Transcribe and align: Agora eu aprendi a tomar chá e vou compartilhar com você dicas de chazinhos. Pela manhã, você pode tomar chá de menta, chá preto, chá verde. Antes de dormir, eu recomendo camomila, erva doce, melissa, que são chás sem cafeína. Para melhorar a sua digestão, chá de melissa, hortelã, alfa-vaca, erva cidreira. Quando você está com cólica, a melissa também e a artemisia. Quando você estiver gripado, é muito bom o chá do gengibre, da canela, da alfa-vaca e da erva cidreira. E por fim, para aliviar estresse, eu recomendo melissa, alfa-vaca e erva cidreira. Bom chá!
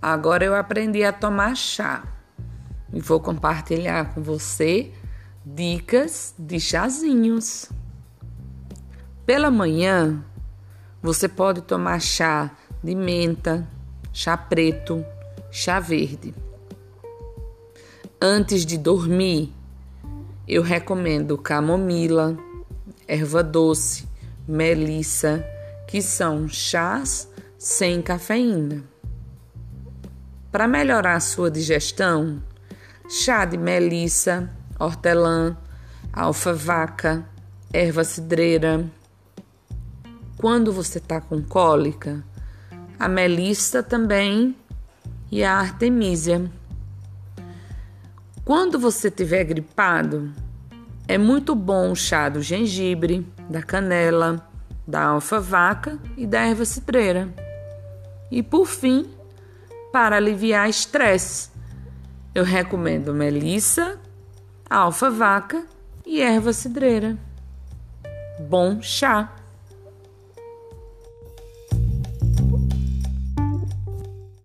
Agora 0.00 0.44
eu 0.44 0.54
aprendi 0.54 1.02
a 1.02 1.12
tomar 1.12 1.56
chá 1.56 2.04
e 2.92 3.00
vou 3.00 3.20
compartilhar 3.20 4.14
com 4.14 4.22
você 4.22 4.92
dicas 5.44 6.34
de 6.38 6.60
chazinhos. 6.60 7.68
Pela 9.26 9.50
manhã, 9.50 10.24
você 11.02 11.28
pode 11.28 11.62
tomar 11.62 12.00
chá 12.00 12.50
de 12.82 12.94
menta, 12.94 13.68
chá 14.12 14.36
preto, 14.36 15.04
chá 15.50 15.80
verde. 15.80 16.32
Antes 18.20 18.64
de 18.64 18.78
dormir, 18.78 19.52
eu 20.46 20.62
recomendo 20.62 21.36
camomila, 21.36 22.36
erva 23.06 23.42
doce, 23.42 24.08
melissa, 24.46 25.44
que 25.88 26.00
são 26.00 26.48
chás 26.48 27.28
sem 27.58 28.00
cafeína. 28.00 28.84
Para 30.58 30.66
melhorar 30.66 31.14
a 31.14 31.20
sua 31.20 31.52
digestão, 31.52 32.42
chá 33.08 33.44
de 33.44 33.56
melissa, 33.56 34.50
hortelã, 34.76 35.56
alfa-vaca, 36.12 37.24
erva 37.72 38.02
cidreira. 38.02 38.84
Quando 40.36 40.72
você 40.72 40.98
está 40.98 41.20
com 41.20 41.40
cólica, 41.40 42.24
a 42.98 43.06
melissa 43.06 43.84
também 43.84 44.56
e 45.30 45.44
a 45.44 45.54
artemisia. 45.54 46.50
Quando 48.44 48.80
você 48.80 49.06
estiver 49.06 49.44
gripado, 49.44 50.32
é 51.06 51.16
muito 51.16 51.54
bom 51.54 51.92
o 51.92 51.94
chá 51.94 52.28
do 52.28 52.42
gengibre, 52.42 53.24
da 53.48 53.62
canela, 53.62 54.44
da 54.84 55.04
alfa-vaca 55.04 55.96
e 56.16 56.26
da 56.26 56.40
erva 56.40 56.64
cidreira. 56.64 57.32
E 58.28 58.42
por 58.42 58.66
fim, 58.66 59.08
para 59.92 60.16
aliviar 60.16 60.68
estresse, 60.68 61.50
eu 62.34 62.44
recomendo 62.44 63.14
melissa, 63.14 63.98
alfa-vaca 64.68 65.64
e 66.06 66.20
erva 66.20 66.52
cidreira. 66.52 67.16
Bom 68.40 68.80
chá! 68.80 69.37